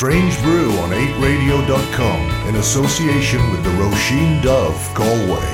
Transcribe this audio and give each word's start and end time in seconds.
Strange 0.00 0.40
Brew 0.40 0.70
on 0.78 0.92
8radio.com 0.92 2.48
in 2.48 2.56
association 2.56 3.38
with 3.50 3.62
the 3.62 3.68
Roisin 3.72 4.40
Dubh 4.40 4.94
Galway. 4.94 5.44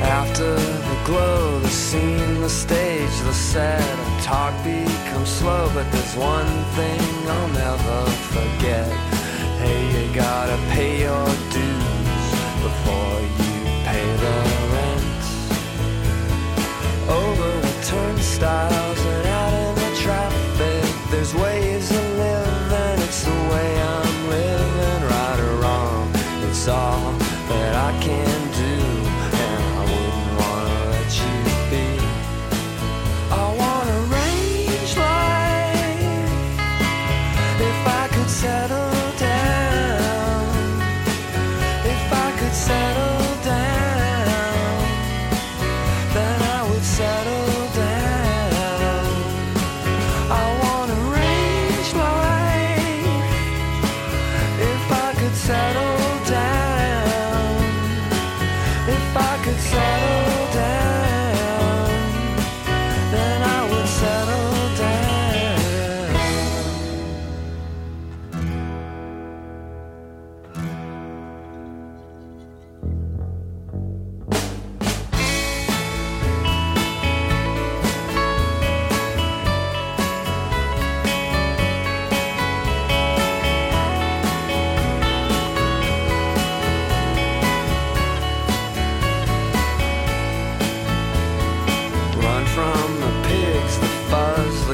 After 0.00 0.54
the 0.54 1.02
glow, 1.04 1.58
the 1.58 1.68
scene, 1.68 2.40
the 2.40 2.48
stage, 2.48 3.18
the 3.24 3.34
set, 3.34 3.82
talk 4.22 4.54
becomes 4.62 5.28
slow, 5.28 5.68
but 5.74 5.90
there's 5.90 6.14
one 6.14 6.46
thing 6.76 7.00
I'll 7.26 7.48
never 7.48 8.10
forget. 8.30 8.86
Hey, 9.58 10.06
you 10.06 10.14
gotta 10.14 10.56
pay 10.70 11.00
your 11.00 11.45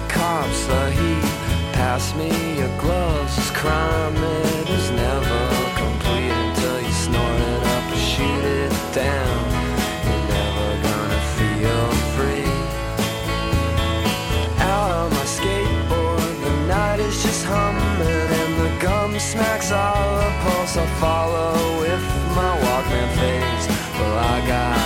the 0.03 0.13
cops, 0.13 0.67
the 0.67 0.91
heat. 0.91 1.23
Pass 1.73 2.15
me 2.15 2.29
your 2.59 2.73
gloves. 2.79 3.37
This 3.37 3.51
crime 3.51 4.17
it 4.17 4.71
is 4.71 4.91
never 4.91 5.43
complete 5.77 6.31
until 6.31 6.81
you 6.81 6.93
snort 6.93 7.41
it 7.41 7.63
up 7.75 7.93
or 7.93 7.97
shoot 7.97 8.45
it 8.45 8.73
down. 8.95 9.43
You're 10.05 10.27
never 10.39 10.69
gonna 10.89 11.23
feel 11.39 11.87
free. 12.15 12.53
Out 14.61 14.91
on 14.91 15.11
my 15.11 15.27
skateboard, 15.37 16.35
the 16.45 16.67
night 16.67 17.01
is 17.01 17.23
just 17.23 17.45
humming 17.45 18.29
and 18.41 18.55
the 18.61 18.71
gum 18.81 19.19
smacks 19.19 19.73
all 19.73 20.17
the 20.17 20.31
pulse. 20.43 20.77
I 20.77 20.87
follow 21.01 21.81
with 21.81 22.05
my 22.37 22.53
Walkman 22.65 23.11
fades. 23.19 23.67
Well, 23.99 24.19
I 24.19 24.47
got 24.47 24.82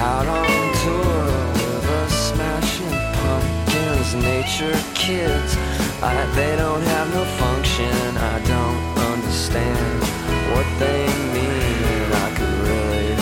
Out 0.00 0.26
on 0.26 0.46
tour 0.82 1.24
with 1.60 1.98
a 2.00 2.10
smashing 2.10 2.96
pumpkins, 3.20 4.14
nature 4.14 4.78
kids. 4.94 5.56
I, 6.02 6.24
they 6.34 6.56
don't 6.56 6.82
have 6.94 7.08
no 7.14 7.24
function. 7.42 7.92
I 8.16 8.40
don't 8.54 8.80
understand 9.12 10.00
what 10.52 10.66
they 10.78 11.04
mean. 11.36 12.06
I 12.24 12.28
could 12.36 12.56
really 12.70 13.12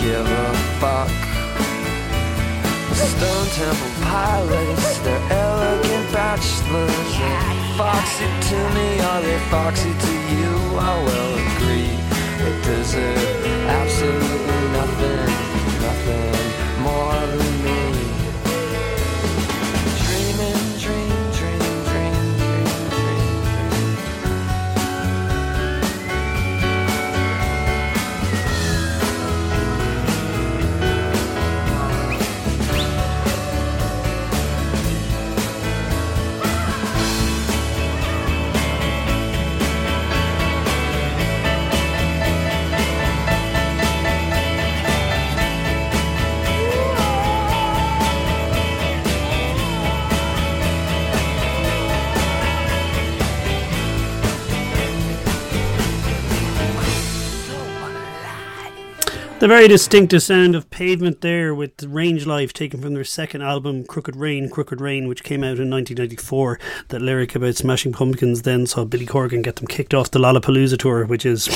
give 0.00 0.26
a 0.46 0.48
fuck. 0.80 1.10
Stone 2.94 3.48
Temple 3.58 3.92
pilots, 4.02 4.98
they're 4.98 5.32
elegant 5.32 6.12
bachelors. 6.12 7.10
They're 7.18 7.76
foxy 7.76 8.28
to 8.48 8.58
me, 8.76 9.00
are 9.00 9.22
they 9.22 9.38
foxy 9.50 9.92
to 9.92 10.12
you? 10.36 10.52
I 10.78 10.94
will 11.06 11.32
agree. 11.48 11.92
But 12.38 12.56
there's 12.64 12.94
absolutely 12.94 14.60
nothing, 14.78 15.49
nothing 15.90 16.82
more 16.82 17.26
than 17.36 17.64
me. 17.64 17.79
The 59.40 59.48
very 59.48 59.68
distinctive 59.68 60.22
sound 60.22 60.54
of 60.54 60.68
pavement 60.68 61.22
there 61.22 61.54
with 61.54 61.82
Range 61.84 62.26
Life 62.26 62.52
taken 62.52 62.82
from 62.82 62.92
their 62.92 63.04
second 63.04 63.40
album, 63.40 63.84
Crooked 63.84 64.14
Rain, 64.14 64.50
Crooked 64.50 64.82
Rain, 64.82 65.08
which 65.08 65.24
came 65.24 65.42
out 65.42 65.56
in 65.58 65.70
1994. 65.70 66.60
That 66.88 67.00
lyric 67.00 67.34
about 67.34 67.56
Smashing 67.56 67.92
Pumpkins 67.92 68.42
then 68.42 68.66
saw 68.66 68.84
Billy 68.84 69.06
Corgan 69.06 69.42
get 69.42 69.56
them 69.56 69.66
kicked 69.66 69.94
off 69.94 70.10
the 70.10 70.18
Lollapalooza 70.18 70.76
tour, 70.76 71.06
which 71.06 71.24
is 71.24 71.48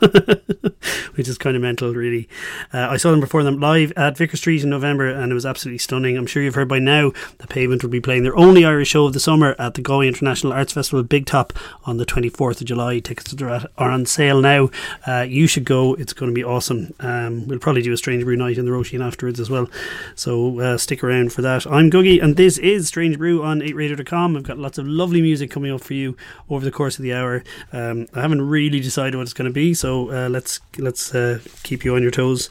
which 1.14 1.28
is 1.28 1.38
kind 1.38 1.56
of 1.56 1.62
mental, 1.62 1.92
really. 1.92 2.28
Uh, 2.72 2.88
I 2.90 2.96
saw 2.96 3.10
them 3.10 3.20
perform 3.20 3.44
them 3.44 3.60
live 3.60 3.92
at 3.96 4.16
Vicar 4.16 4.36
Street 4.36 4.62
in 4.62 4.70
November, 4.70 5.08
and 5.08 5.32
it 5.32 5.34
was 5.34 5.46
absolutely 5.46 5.78
stunning. 5.78 6.16
I'm 6.16 6.26
sure 6.26 6.42
you've 6.42 6.54
heard 6.54 6.68
by 6.68 6.78
now 6.78 7.12
the 7.38 7.46
Pavement 7.46 7.82
will 7.82 7.90
be 7.90 8.00
playing 8.00 8.22
their 8.22 8.36
only 8.36 8.64
Irish 8.64 8.88
show 8.88 9.06
of 9.06 9.12
the 9.12 9.20
summer 9.20 9.56
at 9.58 9.74
the 9.74 9.82
Galway 9.82 10.08
International 10.08 10.52
Arts 10.52 10.72
Festival 10.72 11.02
Big 11.02 11.26
Top 11.26 11.52
on 11.84 11.96
the 11.96 12.06
24th 12.06 12.60
of 12.60 12.66
July. 12.66 13.00
Tickets 13.00 13.34
are 13.42 13.90
on 13.90 14.06
sale 14.06 14.40
now. 14.40 14.70
Uh, 15.06 15.26
you 15.28 15.46
should 15.46 15.64
go; 15.64 15.94
it's 15.94 16.12
going 16.12 16.30
to 16.30 16.34
be 16.34 16.44
awesome. 16.44 16.94
Um, 17.00 17.48
we'll 17.48 17.58
probably 17.58 17.82
do 17.82 17.92
a 17.92 17.96
Strange 17.96 18.24
Brew 18.24 18.36
night 18.36 18.58
in 18.58 18.64
the 18.64 18.70
Roisin 18.70 19.04
afterwards 19.04 19.40
as 19.40 19.50
well, 19.50 19.68
so 20.14 20.60
uh, 20.60 20.78
stick 20.78 21.02
around 21.02 21.32
for 21.32 21.42
that. 21.42 21.66
I'm 21.66 21.90
Gugai, 21.90 22.22
and 22.22 22.36
this 22.36 22.58
is 22.58 22.88
Strange 22.88 23.18
Brew 23.18 23.42
on 23.42 23.60
8radio.com. 23.60 24.36
I've 24.36 24.42
got 24.42 24.58
lots 24.58 24.78
of 24.78 24.86
lovely 24.86 25.22
music 25.22 25.50
coming 25.50 25.72
up 25.72 25.80
for 25.80 25.94
you 25.94 26.16
over 26.48 26.64
the 26.64 26.70
course 26.70 26.98
of 26.98 27.02
the 27.02 27.14
hour. 27.14 27.42
Um, 27.72 28.06
I 28.14 28.20
haven't 28.20 28.42
really 28.42 28.80
decided 28.80 29.16
what 29.16 29.22
it's 29.22 29.32
going 29.32 29.50
to 29.50 29.54
be, 29.54 29.74
so 29.78 30.10
uh, 30.10 30.28
let's 30.28 30.60
let's 30.78 31.14
uh, 31.14 31.38
keep 31.62 31.84
you 31.84 31.94
on 31.94 32.02
your 32.02 32.10
toes. 32.10 32.50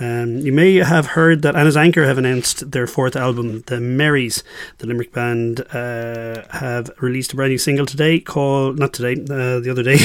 Um, 0.00 0.38
you 0.38 0.50
may 0.50 0.76
have 0.76 1.08
heard 1.08 1.42
that 1.42 1.54
Anna's 1.54 1.76
Anchor 1.76 2.06
have 2.06 2.16
announced 2.16 2.70
their 2.70 2.86
fourth 2.86 3.16
album, 3.16 3.62
The 3.66 3.80
Merries. 3.80 4.42
The 4.78 4.86
Limerick 4.86 5.12
band 5.12 5.60
uh, 5.74 6.42
have 6.52 6.90
released 7.00 7.34
a 7.34 7.36
brand 7.36 7.50
new 7.50 7.58
single 7.58 7.84
today 7.84 8.18
called, 8.18 8.78
not 8.78 8.94
today, 8.94 9.20
uh, 9.22 9.60
the 9.60 9.70
other 9.70 9.82
day, 9.82 9.98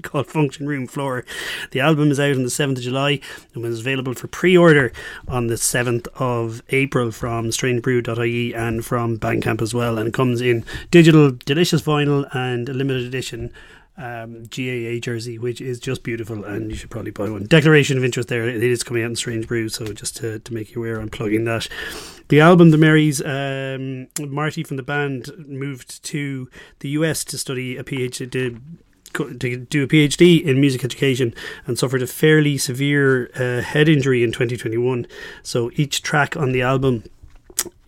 called 0.02 0.26
Function 0.26 0.66
Room 0.66 0.88
Floor. 0.88 1.24
The 1.70 1.78
album 1.78 2.10
is 2.10 2.18
out 2.18 2.34
on 2.34 2.42
the 2.42 2.48
7th 2.48 2.78
of 2.78 2.82
July 2.82 3.20
and 3.54 3.62
was 3.62 3.78
available 3.78 4.14
for 4.14 4.26
pre 4.26 4.56
order 4.56 4.92
on 5.28 5.46
the 5.46 5.54
7th 5.54 6.08
of 6.16 6.60
April 6.70 7.12
from 7.12 7.50
strangebrew.ie 7.50 8.54
and 8.54 8.84
from 8.84 9.18
Bandcamp 9.18 9.62
as 9.62 9.72
well. 9.72 9.98
And 9.98 10.12
comes 10.12 10.40
in 10.40 10.64
digital, 10.90 11.30
delicious 11.30 11.82
vinyl, 11.82 12.28
and 12.34 12.68
a 12.68 12.72
limited 12.72 13.04
edition 13.04 13.52
um, 13.98 14.44
GAA 14.44 15.00
jersey, 15.00 15.38
which 15.38 15.60
is 15.60 15.80
just 15.80 16.02
beautiful, 16.02 16.44
and 16.44 16.70
you 16.70 16.76
should 16.76 16.90
probably 16.90 17.10
buy 17.10 17.28
one. 17.28 17.44
Declaration 17.44 17.98
of 17.98 18.04
interest 18.04 18.28
there. 18.28 18.48
It 18.48 18.62
is 18.62 18.84
coming 18.84 19.02
out 19.02 19.10
in 19.10 19.16
Strange 19.16 19.48
Brew, 19.48 19.68
so 19.68 19.92
just 19.92 20.16
to, 20.18 20.38
to 20.38 20.54
make 20.54 20.74
you 20.74 20.82
aware, 20.82 21.00
I'm 21.00 21.08
plugging 21.08 21.44
that. 21.44 21.68
The 22.28 22.40
album, 22.40 22.70
The 22.70 22.78
Marys, 22.78 23.20
um, 23.20 24.08
Marty 24.20 24.62
from 24.62 24.76
the 24.76 24.82
band 24.82 25.32
moved 25.48 26.02
to 26.04 26.48
the 26.78 26.90
US 26.90 27.24
to 27.24 27.38
study 27.38 27.76
a 27.76 27.84
PhD. 27.84 28.30
To, 28.30 28.60
to 29.14 29.56
do 29.56 29.84
a 29.84 29.88
PhD 29.88 30.44
in 30.44 30.60
music 30.60 30.84
education 30.84 31.34
and 31.66 31.78
suffered 31.78 32.02
a 32.02 32.06
fairly 32.06 32.58
severe 32.58 33.30
uh, 33.34 33.62
head 33.62 33.88
injury 33.88 34.22
in 34.22 34.32
2021. 34.32 35.06
So 35.42 35.70
each 35.76 36.02
track 36.02 36.36
on 36.36 36.52
the 36.52 36.60
album 36.60 37.04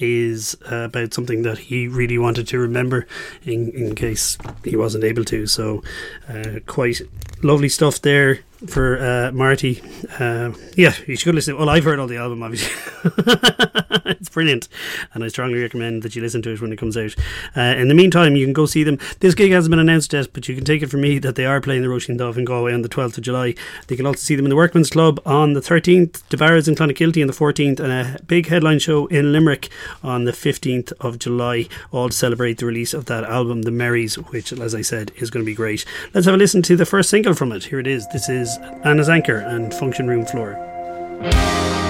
is 0.01 0.57
about 0.67 1.15
something 1.15 1.43
that 1.43 1.59
he 1.59 1.89
really 1.89 2.19
wanted 2.19 2.49
to 2.49 2.59
remember 2.59 3.07
in, 3.45 3.71
in 3.71 3.95
case 3.95 4.39
he 4.65 4.77
wasn't 4.77 5.05
able 5.05 5.25
to. 5.25 5.47
So, 5.47 5.83
uh, 6.29 6.61
quite 6.67 7.01
lovely 7.43 7.69
stuff 7.69 8.01
there 8.03 8.41
for 8.67 8.99
uh, 8.99 9.33
Marty. 9.33 9.83
Uh, 10.19 10.53
yeah, 10.77 10.95
you 11.07 11.17
should 11.17 11.35
listen. 11.35 11.57
Well, 11.57 11.69
I've 11.69 11.85
heard 11.85 11.99
all 11.99 12.07
the 12.07 12.19
album, 12.19 12.43
obviously. 12.43 12.71
it's 14.21 14.29
brilliant, 14.29 14.69
and 15.15 15.25
I 15.25 15.29
strongly 15.29 15.63
recommend 15.63 16.03
that 16.03 16.15
you 16.15 16.23
listen 16.23 16.43
to 16.43 16.51
it 16.51 16.61
when 16.61 16.73
it 16.73 16.77
comes 16.77 16.97
out. 16.97 17.15
Uh, 17.57 17.61
in 17.61 17.89
the 17.89 17.95
meantime, 17.95 18.37
you 18.37 18.45
can 18.45 18.53
go 18.53 18.67
see 18.67 18.85
them. 18.85 18.99
This 19.21 19.35
gig 19.35 19.53
hasn't 19.53 19.71
been 19.71 19.79
announced 19.79 20.13
yet, 20.13 20.33
but 20.33 20.49
you 20.49 20.55
can 20.55 20.65
take 20.65 20.83
it 20.83 20.91
from 20.91 21.01
me 21.01 21.19
that 21.21 21.37
they 21.37 21.47
are 21.47 21.61
playing 21.61 21.83
the 21.83 21.89
Roisin 21.89 22.19
Dubh 22.19 22.37
in 22.37 22.45
Galway 22.45 22.75
on 22.75 22.83
the 22.83 22.89
12th 22.89 23.19
of 23.19 23.25
July. 23.25 23.55
They 23.87 23.97
can 23.97 24.07
also 24.07 24.19
see 24.19 24.37
them 24.37 24.45
in 24.45 24.51
the 24.51 24.57
Workman's 24.57 24.91
Club 24.91 25.21
on 25.25 25.55
the 25.55 25.61
13th, 25.61 26.23
DeBarra's 26.29 26.69
in 26.69 26.75
Clonakilty 26.75 27.23
on 27.23 27.29
the 27.29 27.33
14th, 27.33 27.81
and 27.81 27.93
a 27.93 28.23
big 28.25 28.49
headline 28.49 28.79
show 28.79 29.07
in 29.07 29.33
Limerick 29.33 29.71
on 30.03 30.25
the 30.25 30.33
15th 30.33 30.93
of 31.01 31.19
July, 31.19 31.69
all 31.93 32.09
to 32.09 32.17
celebrate 32.17 32.59
the 32.59 32.67
release 32.67 32.95
of 32.95 33.07
that 33.07 33.25
album, 33.25 33.63
The 33.63 33.71
Merries, 33.71 34.17
which, 34.17 34.53
as 34.53 34.75
I 34.75 34.83
said, 34.83 35.13
is 35.17 35.31
going 35.31 35.45
to 35.45 35.51
be 35.51 35.55
great. 35.55 35.85
Let's 36.15 36.27
have 36.27 36.35
a 36.35 36.39
listen 36.39 36.63
to 36.63 36.77
the 36.77 36.87
first 36.87 37.11
single 37.11 37.35
from 37.35 37.53
it. 37.53 37.65
Here 37.65 37.81
it 37.81 37.87
is. 37.87 38.07
This 38.09 38.29
is 38.29 38.59
Anna's 38.85 39.09
Anchor 39.09 39.39
and 39.39 39.73
Function 39.75 40.09
Room 40.09 40.25
Floor. 40.25 41.90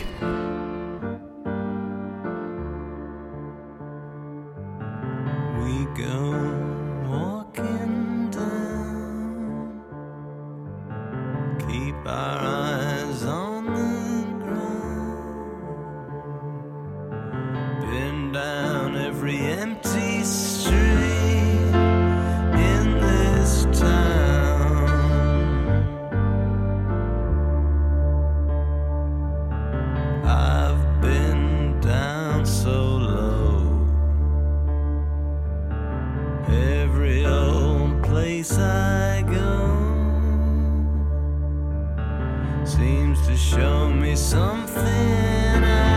Seems 42.91 43.25
to 43.25 43.37
show 43.37 43.89
me 43.89 44.17
something 44.17 44.83
I 45.63 45.90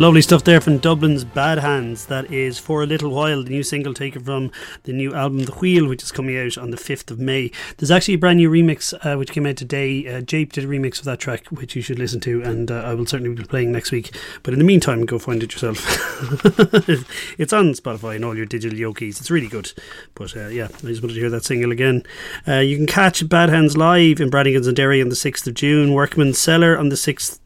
Lovely 0.00 0.22
stuff 0.22 0.44
there 0.44 0.62
from 0.62 0.78
Dublin's 0.78 1.24
Bad 1.24 1.58
Hands. 1.58 2.06
That 2.06 2.32
is 2.32 2.58
For 2.58 2.82
a 2.82 2.86
Little 2.86 3.10
While, 3.10 3.42
the 3.42 3.50
new 3.50 3.62
single 3.62 3.92
taken 3.92 4.24
from 4.24 4.50
the 4.84 4.94
new 4.94 5.12
album 5.12 5.40
The 5.40 5.52
Wheel, 5.52 5.86
which 5.86 6.02
is 6.02 6.10
coming 6.10 6.38
out 6.38 6.56
on 6.56 6.70
the 6.70 6.78
5th 6.78 7.10
of 7.10 7.18
May. 7.18 7.52
There's 7.76 7.90
actually 7.90 8.14
a 8.14 8.18
brand 8.18 8.38
new 8.38 8.50
remix 8.50 8.94
uh, 9.04 9.18
which 9.18 9.30
came 9.30 9.44
out 9.44 9.58
today. 9.58 10.08
Uh, 10.08 10.22
Jape 10.22 10.54
did 10.54 10.64
a 10.64 10.66
remix 10.66 11.00
of 11.00 11.04
that 11.04 11.18
track, 11.18 11.48
which 11.48 11.76
you 11.76 11.82
should 11.82 11.98
listen 11.98 12.18
to, 12.20 12.40
and 12.42 12.70
uh, 12.70 12.76
I 12.76 12.94
will 12.94 13.04
certainly 13.04 13.34
be 13.34 13.44
playing 13.44 13.72
next 13.72 13.92
week. 13.92 14.16
But 14.42 14.54
in 14.54 14.58
the 14.58 14.64
meantime, 14.64 15.04
go 15.04 15.18
find 15.18 15.42
it 15.42 15.52
yourself. 15.52 15.76
it's 17.38 17.52
on 17.52 17.74
Spotify 17.74 18.16
and 18.16 18.24
all 18.24 18.34
your 18.34 18.46
digital 18.46 18.78
yokis. 18.78 19.20
It's 19.20 19.30
really 19.30 19.48
good. 19.48 19.70
But 20.14 20.34
uh, 20.34 20.48
yeah, 20.48 20.68
I 20.72 20.86
just 20.86 21.02
wanted 21.02 21.12
to 21.16 21.20
hear 21.20 21.28
that 21.28 21.44
single 21.44 21.72
again. 21.72 22.04
Uh, 22.48 22.60
you 22.60 22.78
can 22.78 22.86
catch 22.86 23.28
Bad 23.28 23.50
Hands 23.50 23.76
live 23.76 24.18
in 24.18 24.30
Brannigan's 24.30 24.66
and 24.66 24.74
Derry 24.74 25.02
on 25.02 25.10
the 25.10 25.14
6th 25.14 25.46
of 25.46 25.52
June, 25.52 25.92
Workman's 25.92 26.38
Cellar 26.38 26.78
on 26.78 26.88
the 26.88 26.96
6th 26.96 27.39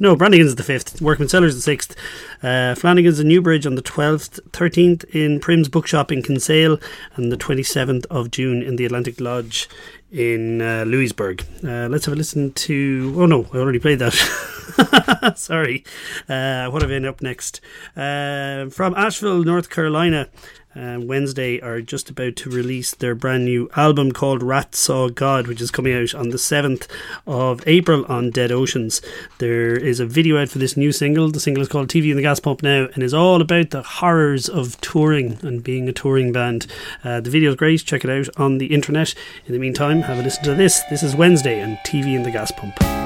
no, 0.00 0.16
Brannigan's 0.16 0.54
the 0.54 0.62
5th, 0.62 1.00
Workman 1.00 1.28
Cellars 1.28 1.64
the 1.64 1.76
6th, 1.76 1.94
uh, 2.42 2.74
Flanagan's 2.74 3.20
in 3.20 3.28
Newbridge 3.28 3.66
on 3.66 3.74
the 3.74 3.82
12th, 3.82 4.40
13th 4.50 5.04
in 5.14 5.40
Prim's 5.40 5.68
Bookshop 5.68 6.12
in 6.12 6.22
Kinsale, 6.22 6.78
and 7.14 7.32
the 7.32 7.36
27th 7.36 8.06
of 8.06 8.30
June 8.30 8.62
in 8.62 8.76
the 8.76 8.84
Atlantic 8.84 9.20
Lodge 9.20 9.68
in 10.10 10.62
uh, 10.62 10.84
Louisburgh. 10.86 11.44
Uh, 11.64 11.88
let's 11.88 12.06
have 12.06 12.14
a 12.14 12.16
listen 12.16 12.52
to. 12.52 13.14
Oh 13.16 13.26
no, 13.26 13.46
I 13.52 13.58
already 13.58 13.78
played 13.78 13.98
that. 13.98 14.14
Sorry. 15.36 15.84
Uh, 16.28 16.68
what 16.70 16.82
have 16.82 16.90
I 16.90 17.08
up 17.08 17.22
next? 17.22 17.60
Uh, 17.96 18.68
from 18.70 18.94
Asheville, 18.94 19.42
North 19.42 19.70
Carolina. 19.70 20.28
Um, 20.76 21.06
Wednesday 21.06 21.60
are 21.60 21.80
just 21.80 22.10
about 22.10 22.36
to 22.36 22.50
release 22.50 22.94
their 22.94 23.14
brand 23.14 23.44
new 23.44 23.68
album 23.76 24.12
called 24.12 24.42
Rat 24.42 24.74
Saw 24.74 25.08
God, 25.08 25.46
which 25.46 25.60
is 25.60 25.70
coming 25.70 25.94
out 25.94 26.14
on 26.14 26.28
the 26.28 26.36
7th 26.36 26.86
of 27.26 27.66
April 27.66 28.04
on 28.06 28.30
Dead 28.30 28.52
Oceans. 28.52 29.00
There 29.38 29.74
is 29.76 30.00
a 30.00 30.06
video 30.06 30.40
out 30.40 30.50
for 30.50 30.58
this 30.58 30.76
new 30.76 30.92
single. 30.92 31.30
The 31.30 31.40
single 31.40 31.62
is 31.62 31.68
called 31.68 31.88
TV 31.88 32.10
in 32.10 32.16
the 32.16 32.22
Gas 32.22 32.40
Pump 32.40 32.62
Now 32.62 32.88
and 32.94 33.02
is 33.02 33.14
all 33.14 33.40
about 33.40 33.70
the 33.70 33.82
horrors 33.82 34.48
of 34.48 34.80
touring 34.80 35.38
and 35.42 35.64
being 35.64 35.88
a 35.88 35.92
touring 35.92 36.32
band. 36.32 36.66
Uh, 37.02 37.20
the 37.20 37.30
video 37.30 37.50
is 37.50 37.56
great. 37.56 37.84
Check 37.84 38.04
it 38.04 38.10
out 38.10 38.28
on 38.38 38.58
the 38.58 38.66
internet. 38.66 39.14
In 39.46 39.52
the 39.52 39.58
meantime, 39.58 40.02
have 40.02 40.18
a 40.18 40.22
listen 40.22 40.44
to 40.44 40.54
this. 40.54 40.82
This 40.90 41.02
is 41.02 41.16
Wednesday 41.16 41.60
and 41.60 41.78
TV 41.86 42.14
in 42.14 42.22
the 42.22 42.30
Gas 42.30 42.52
Pump. 42.52 43.05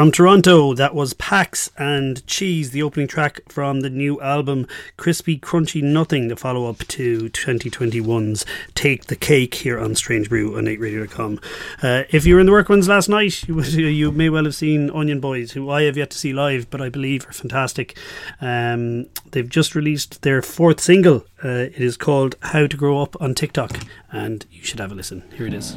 From 0.00 0.12
Toronto, 0.12 0.72
that 0.72 0.94
was 0.94 1.12
Packs 1.12 1.70
and 1.76 2.26
Cheese, 2.26 2.70
the 2.70 2.82
opening 2.82 3.06
track 3.06 3.40
from 3.50 3.82
the 3.82 3.90
new 3.90 4.18
album 4.22 4.66
Crispy 4.96 5.38
Crunchy 5.38 5.82
Nothing, 5.82 6.28
the 6.28 6.36
follow 6.36 6.70
up 6.70 6.78
to 6.78 7.28
2021's 7.28 8.46
Take 8.74 9.08
the 9.08 9.14
Cake 9.14 9.56
here 9.56 9.78
on 9.78 9.94
Strange 9.94 10.30
Brew 10.30 10.56
on 10.56 10.64
8radio.com. 10.64 11.38
Uh, 11.82 12.04
if 12.08 12.24
you 12.24 12.32
were 12.32 12.40
in 12.40 12.46
the 12.46 12.52
Workman's 12.52 12.88
last 12.88 13.10
night, 13.10 13.46
you, 13.46 13.60
you, 13.62 14.10
may 14.10 14.30
well 14.30 14.44
have 14.44 14.54
seen 14.54 14.88
Onion 14.88 15.20
Boys, 15.20 15.52
who 15.52 15.68
I 15.68 15.82
have 15.82 15.98
yet 15.98 16.08
to 16.12 16.18
see 16.18 16.32
live, 16.32 16.70
but 16.70 16.80
I 16.80 16.88
believe 16.88 17.28
are 17.28 17.34
fantastic. 17.34 17.94
Um, 18.40 19.04
they've 19.32 19.46
just 19.46 19.74
released 19.74 20.22
their 20.22 20.40
fourth 20.40 20.80
single. 20.80 21.26
Uh, 21.44 21.48
it 21.48 21.76
is 21.76 21.98
called 21.98 22.36
How 22.40 22.66
to 22.66 22.74
Grow 22.74 23.02
Up 23.02 23.20
on 23.20 23.34
TikTok, 23.34 23.78
and 24.10 24.46
you 24.50 24.64
should 24.64 24.80
have 24.80 24.92
a 24.92 24.94
listen. 24.94 25.24
Here 25.36 25.46
it 25.46 25.52
is. 25.52 25.76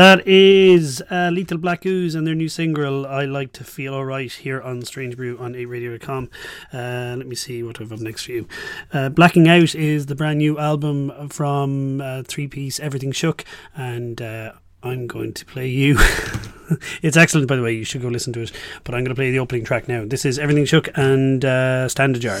That 0.00 0.26
is 0.26 1.02
uh, 1.10 1.28
Lethal 1.30 1.58
Black 1.58 1.84
Ooze 1.84 2.14
and 2.14 2.26
their 2.26 2.34
new 2.34 2.48
single, 2.48 3.06
I 3.06 3.26
Like 3.26 3.52
to 3.52 3.64
Feel 3.64 3.92
Alright, 3.92 4.32
here 4.32 4.58
on 4.58 4.80
Strange 4.80 5.14
Brew 5.14 5.36
on 5.36 5.52
8radio.com. 5.52 6.30
Uh, 6.72 7.16
let 7.18 7.26
me 7.26 7.34
see 7.34 7.62
what 7.62 7.82
I've 7.82 7.92
up 7.92 8.00
next 8.00 8.24
for 8.24 8.32
you. 8.32 8.48
Uh, 8.94 9.10
Blacking 9.10 9.46
Out 9.46 9.74
is 9.74 10.06
the 10.06 10.14
brand 10.14 10.38
new 10.38 10.58
album 10.58 11.28
from 11.28 12.00
uh, 12.00 12.22
Three 12.22 12.48
Piece 12.48 12.80
Everything 12.80 13.12
Shook, 13.12 13.44
and 13.76 14.22
uh, 14.22 14.52
I'm 14.82 15.06
going 15.06 15.34
to 15.34 15.44
play 15.44 15.68
you. 15.68 15.96
it's 17.02 17.18
excellent, 17.18 17.46
by 17.46 17.56
the 17.56 17.62
way, 17.62 17.74
you 17.74 17.84
should 17.84 18.00
go 18.00 18.08
listen 18.08 18.32
to 18.32 18.40
it, 18.40 18.52
but 18.84 18.94
I'm 18.94 19.04
going 19.04 19.14
to 19.14 19.14
play 19.14 19.30
the 19.30 19.38
opening 19.38 19.66
track 19.66 19.86
now. 19.86 20.06
This 20.06 20.24
is 20.24 20.38
Everything 20.38 20.64
Shook 20.64 20.88
and 20.96 21.44
uh, 21.44 21.90
Stand 21.90 22.16
Ajar. 22.16 22.40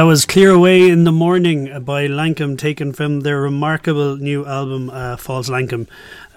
That 0.00 0.06
was 0.06 0.24
Clear 0.24 0.50
Away 0.50 0.88
in 0.88 1.04
the 1.04 1.12
Morning 1.12 1.66
by 1.84 2.06
Lankum, 2.06 2.56
taken 2.56 2.94
from 2.94 3.20
their 3.20 3.38
remarkable 3.38 4.16
new 4.16 4.46
album, 4.46 4.88
uh, 4.88 5.18
False 5.18 5.50
Lankum, 5.50 5.88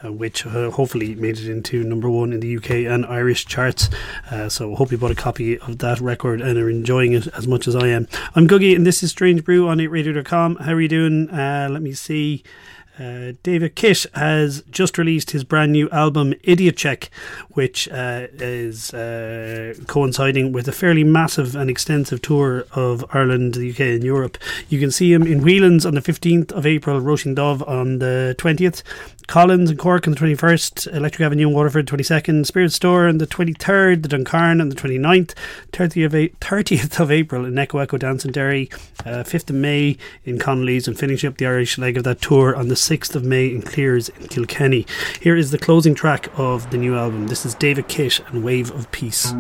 uh, 0.04 0.12
which 0.12 0.46
uh, 0.46 0.70
hopefully 0.72 1.16
made 1.16 1.38
it 1.38 1.48
into 1.48 1.82
number 1.82 2.10
one 2.10 2.34
in 2.34 2.42
the 2.42 2.58
UK 2.58 2.72
and 2.72 3.06
Irish 3.06 3.46
charts. 3.46 3.90
Uh, 4.30 4.50
so, 4.50 4.76
hope 4.76 4.92
you 4.92 4.98
bought 4.98 5.12
a 5.12 5.16
copy 5.16 5.58
of 5.60 5.78
that 5.78 6.02
record 6.02 6.42
and 6.42 6.58
are 6.58 6.70
enjoying 6.70 7.14
it 7.14 7.28
as 7.28 7.48
much 7.48 7.66
as 7.66 7.74
I 7.74 7.88
am. 7.88 8.10
I'm 8.36 8.50
Gugai, 8.50 8.76
and 8.76 8.86
this 8.86 9.02
is 9.02 9.12
Strange 9.12 9.46
Brew 9.46 9.70
on 9.70 9.78
8radio.com. 9.78 10.58
How 10.58 10.74
are 10.74 10.82
you 10.82 10.90
doing? 10.90 11.30
Uh, 11.30 11.70
let 11.72 11.82
me 11.82 11.94
see. 11.94 12.44
Uh, 13.00 13.34
David 13.42 13.76
Kitt 13.76 14.06
has 14.14 14.62
just 14.70 15.00
released 15.00 15.32
his 15.32 15.44
brand 15.44 15.72
new 15.72 15.90
album 15.90 16.36
Idiot 16.44 16.78
Check, 16.78 17.10
which 17.50 17.90
uh, 17.90 18.28
is 18.34 18.94
uh, 18.94 19.74
coinciding 19.88 20.52
with 20.52 20.68
a 20.68 20.72
fairly 20.72 21.04
massive 21.04 21.56
and 21.56 21.72
extensive 21.72 22.22
tour 22.22 22.66
of 22.74 23.04
Ireland, 23.12 23.56
the 23.56 23.72
UK, 23.72 23.80
and 23.80 24.04
Europe. 24.04 24.38
You 24.70 24.80
can 24.80 24.92
see 24.92 25.12
him 25.12 25.24
in 25.24 25.42
Whelan's 25.42 25.88
on 25.88 25.96
the 25.96 26.02
15th 26.02 26.52
of 26.52 26.68
April, 26.68 27.02
Roisin 27.02 27.36
Dubh 27.36 27.68
on 27.68 27.98
the 27.98 28.36
20th, 28.38 28.84
Coughlan's 29.28 29.70
and 29.70 29.80
Cork 29.80 30.08
on 30.08 30.14
the 30.14 30.20
21st, 30.20 30.94
Electric 30.94 31.26
Avenue 31.26 31.48
in 31.48 31.54
Waterford 31.54 31.88
22nd, 31.88 32.46
Spirit 32.46 32.72
Store 32.74 33.08
on 33.08 33.18
the 33.18 33.28
23rd, 33.28 34.04
the 34.04 34.10
Duncairn 34.10 34.62
on 34.62 34.70
the 34.70 34.76
29th, 34.76 35.34
30th 35.72 36.06
of, 36.06 36.16
A- 36.16 36.30
30th 36.30 37.00
of 37.00 37.12
April 37.12 37.46
in 37.46 37.58
Echo 37.58 37.80
Echo 37.80 37.98
Dance 37.98 38.26
in 38.26 38.32
Derry, 38.32 38.70
uh, 39.06 39.24
5th 39.24 39.50
of 39.50 39.56
May 39.56 39.98
in 40.26 40.38
Connolly's, 40.38 40.88
and 40.88 41.00
finishing 41.00 41.28
up 41.30 41.38
the 41.38 41.48
Irish 41.48 41.78
leg 41.78 41.98
of 41.98 42.04
that 42.04 42.22
tour 42.22 42.56
on 42.56 42.68
the 42.68 42.76
6th 42.84 43.16
of 43.16 43.24
May 43.24 43.48
in 43.48 43.62
Cleere's 43.62 44.10
in 44.10 44.28
Kilkenny. 44.28 44.86
Here 45.22 45.38
is 45.38 45.52
the 45.52 45.58
closing 45.58 45.96
track 45.96 46.28
of 46.38 46.70
the 46.70 46.78
new 46.78 46.96
album. 46.96 47.28
This 47.28 47.46
is 47.46 47.56
David 47.56 47.88
Kitt 47.88 48.20
and 48.28 48.44
Wave 48.44 48.72
of 48.72 48.92
Peace. 48.92 49.34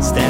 Stepping 0.00 0.29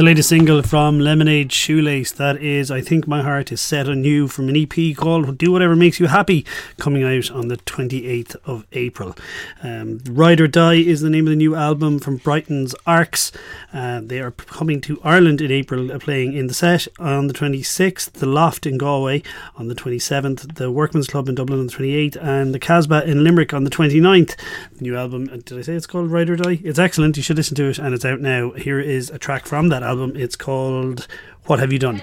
The 0.00 0.06
latest 0.06 0.30
single 0.30 0.62
from 0.62 0.98
Lemonade 0.98 1.52
Shoelace, 1.52 2.10
that 2.12 2.38
is 2.38 2.70
I 2.70 2.80
Think 2.80 3.06
My 3.06 3.20
Heart 3.20 3.52
is 3.52 3.60
Set 3.60 3.86
on 3.86 4.02
You 4.02 4.28
from 4.28 4.48
an 4.48 4.56
EP 4.56 4.96
called 4.96 5.36
Do 5.36 5.52
Whatever 5.52 5.76
Makes 5.76 6.00
You 6.00 6.06
Happy, 6.06 6.46
coming 6.78 7.02
out 7.04 7.30
on 7.30 7.48
the 7.48 7.58
28th 7.58 8.34
of 8.46 8.66
April. 8.72 9.14
Um, 9.62 10.00
Ride 10.08 10.40
or 10.40 10.48
Die 10.48 10.76
is 10.76 11.02
the 11.02 11.10
name 11.10 11.26
of 11.26 11.32
the 11.32 11.36
new 11.36 11.54
album 11.54 11.98
from 11.98 12.16
Brighton's 12.16 12.74
ARXX. 12.86 13.36
Uh, 13.74 14.00
they 14.02 14.20
are 14.20 14.30
coming 14.30 14.80
to 14.80 14.98
Ireland 15.04 15.42
in 15.42 15.52
April, 15.52 15.92
uh, 15.92 15.98
playing 15.98 16.32
in 16.32 16.46
the 16.46 16.54
set 16.54 16.88
on 16.98 17.26
the 17.26 17.34
26th, 17.34 18.12
the 18.12 18.26
Loft 18.26 18.64
in 18.64 18.78
Galway 18.78 19.22
on 19.56 19.68
the 19.68 19.74
27th, 19.74 20.54
the 20.54 20.70
Workman's 20.70 21.08
Club 21.08 21.28
in 21.28 21.34
Dublin 21.34 21.60
on 21.60 21.66
the 21.66 21.72
28th, 21.74 22.16
and 22.22 22.54
the 22.54 22.58
Casbah 22.58 23.04
in 23.04 23.22
Limerick 23.22 23.52
on 23.52 23.64
the 23.64 23.70
29th. 23.70 24.34
The 24.76 24.82
new 24.82 24.96
album, 24.96 25.28
uh, 25.30 25.36
did 25.44 25.58
I 25.58 25.60
say 25.60 25.74
it's 25.74 25.86
called 25.86 26.10
Ride 26.10 26.30
or 26.30 26.36
Die? 26.36 26.60
It's 26.64 26.78
excellent, 26.78 27.18
you 27.18 27.22
should 27.22 27.36
listen 27.36 27.54
to 27.56 27.68
it, 27.68 27.78
and 27.78 27.94
it's 27.94 28.06
out 28.06 28.20
now. 28.20 28.52
Here 28.52 28.80
is 28.80 29.10
a 29.10 29.18
track 29.18 29.44
from 29.44 29.68
that 29.68 29.82
album. 29.82 29.89
It's 29.98 30.36
called 30.36 31.06
What 31.46 31.58
Have 31.58 31.72
You 31.72 31.78
Done? 31.78 32.02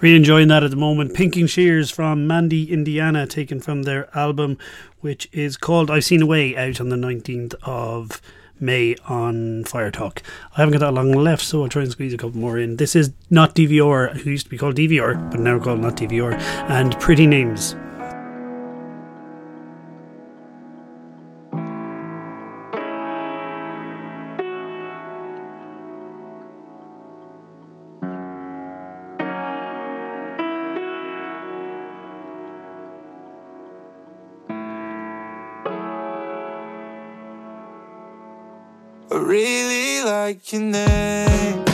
Really 0.00 0.16
enjoying 0.16 0.48
that 0.48 0.64
at 0.64 0.70
the 0.70 0.78
moment. 0.78 1.12
Pinking 1.12 1.46
Shears 1.46 1.90
from 1.90 2.26
Mandy, 2.26 2.72
Indiana, 2.72 3.26
taken 3.26 3.60
from 3.60 3.82
their 3.82 4.08
album, 4.16 4.56
which 5.00 5.28
is 5.30 5.58
called 5.58 5.90
I've 5.90 6.06
Seen 6.06 6.22
A 6.22 6.26
Way, 6.26 6.56
out 6.56 6.80
on 6.80 6.88
the 6.88 6.96
19th 6.96 7.54
of 7.62 8.22
May 8.58 8.96
on 9.06 9.64
Fire 9.64 9.90
Talk. 9.90 10.22
I 10.56 10.60
haven't 10.60 10.72
got 10.72 10.80
that 10.80 10.94
long 10.94 11.12
left, 11.12 11.42
so 11.42 11.62
I'll 11.62 11.68
try 11.68 11.82
and 11.82 11.90
squeeze 11.90 12.14
a 12.14 12.16
couple 12.16 12.40
more 12.40 12.58
in. 12.58 12.76
This 12.76 12.96
is 12.96 13.12
Not 13.28 13.54
DVR, 13.54 14.16
who 14.16 14.30
used 14.30 14.46
to 14.46 14.50
be 14.50 14.56
called 14.56 14.76
DVR, 14.76 15.30
but 15.30 15.40
now 15.40 15.58
called 15.58 15.80
Not 15.80 15.96
DVR, 15.96 16.32
and 16.70 16.98
Pretty 16.98 17.26
Names. 17.26 17.76
like 40.30 40.52
your 40.52 40.62
name. 40.62 41.64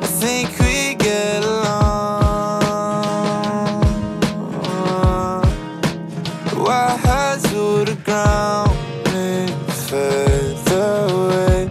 I 0.00 0.06
think 0.20 0.48
we 0.58 0.94
get 0.94 1.44
along. 1.44 2.62
Why 6.64 6.96
has 7.04 7.42
to 7.50 7.84
the 7.84 7.96
ground 8.06 8.72
and 9.08 9.50
further 9.88 10.92
away? 11.12 11.70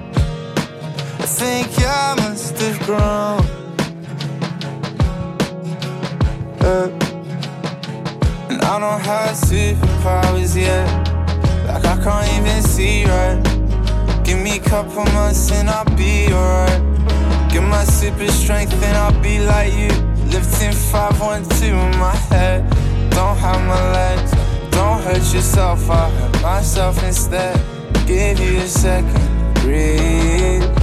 I 1.17 1.25
think 1.39 1.67
I 1.79 2.13
must 2.21 2.57
have 2.59 2.79
grown. 2.85 3.41
Uh, 6.61 6.89
and 8.51 8.61
I 8.61 8.79
don't 8.79 9.01
have 9.01 9.35
superpowers 9.35 10.55
yet. 10.55 11.09
Like 11.69 11.85
I 11.85 12.03
can't 12.03 12.38
see 12.79 13.03
right. 13.03 13.37
Give 14.23 14.39
me 14.39 14.55
a 14.57 14.63
couple 14.73 15.03
months 15.19 15.51
and 15.51 15.69
I'll 15.69 15.95
be 15.97 16.13
alright. 16.31 16.81
Get 17.51 17.63
my 17.75 17.83
super 17.83 18.31
strength 18.31 18.73
and 18.87 18.95
I'll 19.03 19.21
be 19.21 19.35
like 19.53 19.73
you. 19.81 19.91
Lifting 20.35 20.71
512 20.71 21.73
in 21.73 21.99
my 21.99 22.15
head. 22.31 22.59
Don't 23.11 23.37
have 23.45 23.61
my 23.73 23.83
legs. 23.99 24.31
Don't 24.71 25.01
hurt 25.05 25.25
yourself, 25.33 25.89
I 25.89 26.09
hurt 26.09 26.41
myself 26.41 27.03
instead. 27.03 27.55
Give 28.07 28.39
you 28.39 28.59
a 28.59 28.67
second, 28.67 29.53
breathe. 29.61 30.78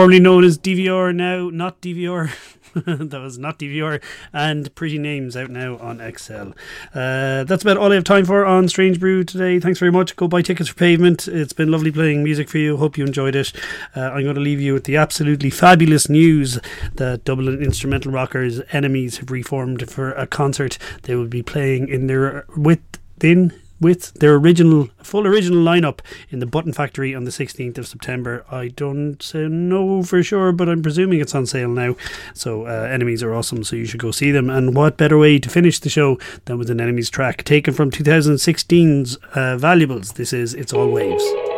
Formerly 0.00 0.18
known 0.18 0.44
as 0.44 0.56
DVR, 0.56 1.14
now 1.14 1.50
not 1.50 1.82
DVR. 1.82 2.32
that 2.74 3.20
was 3.20 3.36
not 3.36 3.58
DVR 3.58 4.02
and 4.32 4.74
pretty 4.74 4.96
names 4.96 5.36
out 5.36 5.50
now 5.50 5.76
on 5.76 5.98
XL. 6.16 6.52
Uh, 6.94 7.44
that's 7.44 7.62
about 7.62 7.76
all 7.76 7.92
I 7.92 7.96
have 7.96 8.04
time 8.04 8.24
for 8.24 8.46
on 8.46 8.66
Strange 8.66 8.98
Brew 8.98 9.24
today. 9.24 9.60
Thanks 9.60 9.78
very 9.78 9.92
much. 9.92 10.16
Go 10.16 10.26
buy 10.26 10.40
tickets 10.40 10.70
for 10.70 10.76
Pavement. 10.76 11.28
It's 11.28 11.52
been 11.52 11.70
lovely 11.70 11.92
playing 11.92 12.24
music 12.24 12.48
for 12.48 12.56
you. 12.56 12.78
Hope 12.78 12.96
you 12.96 13.04
enjoyed 13.04 13.34
it. 13.34 13.52
Uh, 13.94 14.08
I'm 14.12 14.22
going 14.22 14.36
to 14.36 14.40
leave 14.40 14.58
you 14.58 14.72
with 14.72 14.84
the 14.84 14.96
absolutely 14.96 15.50
fabulous 15.50 16.08
news 16.08 16.58
that 16.94 17.24
Dublin 17.24 17.62
instrumental 17.62 18.10
rockers 18.10 18.62
Enemies 18.72 19.18
have 19.18 19.30
reformed 19.30 19.90
for 19.90 20.12
a 20.12 20.26
concert. 20.26 20.78
They 21.02 21.14
will 21.14 21.26
be 21.26 21.42
playing 21.42 21.88
in 21.88 22.06
their 22.06 22.46
within 22.56 23.52
with 23.80 24.12
their 24.14 24.34
original 24.34 24.88
full 25.02 25.26
original 25.26 25.64
lineup 25.64 26.00
in 26.28 26.38
the 26.38 26.46
Button 26.46 26.72
Factory 26.72 27.14
on 27.14 27.24
the 27.24 27.30
16th 27.30 27.78
of 27.78 27.88
September. 27.88 28.44
I 28.50 28.68
don't 28.68 29.34
know 29.34 30.02
for 30.02 30.22
sure, 30.22 30.52
but 30.52 30.68
I'm 30.68 30.82
presuming 30.82 31.20
it's 31.20 31.34
on 31.34 31.46
sale 31.46 31.70
now. 31.70 31.96
So 32.34 32.66
uh, 32.66 32.88
Enemies 32.90 33.22
are 33.22 33.34
awesome, 33.34 33.64
so 33.64 33.76
you 33.76 33.86
should 33.86 34.00
go 34.00 34.10
see 34.10 34.30
them. 34.30 34.50
And 34.50 34.74
what 34.74 34.96
better 34.96 35.18
way 35.18 35.38
to 35.38 35.48
finish 35.48 35.80
the 35.80 35.88
show 35.88 36.18
than 36.44 36.58
with 36.58 36.70
an 36.70 36.80
Enemies 36.80 37.10
track 37.10 37.44
taken 37.44 37.74
from 37.74 37.90
2016's 37.90 39.16
uh, 39.34 39.56
Valuables? 39.56 40.12
This 40.12 40.32
is 40.32 40.54
It's 40.54 40.72
All 40.72 40.90
Waves. 40.90 41.49